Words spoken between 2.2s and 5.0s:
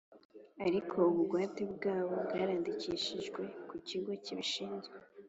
bwarandikishijwe ku cyigo kibishinzwe